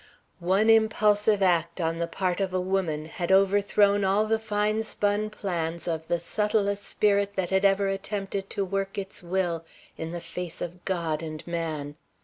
One 0.39 0.67
impulsive 0.67 1.43
act 1.43 1.79
on 1.79 1.99
the 1.99 2.07
part 2.07 2.39
of 2.39 2.55
a 2.55 2.59
woman 2.59 3.05
had 3.05 3.31
overthrown 3.31 4.03
all 4.03 4.25
the 4.25 4.39
fine 4.39 4.81
spun 4.81 5.29
plans 5.29 5.87
of 5.87 6.07
the 6.07 6.19
subtlest 6.19 6.83
spirit 6.83 7.35
that 7.35 7.51
ever 7.63 7.85
attempted 7.87 8.49
to 8.49 8.65
work 8.65 8.97
its 8.97 9.21
will 9.21 9.63
in 9.99 10.09
the 10.11 10.19
face 10.19 10.59
of 10.59 10.83
God 10.85 11.21
and 11.21 11.45
man. 11.45 11.97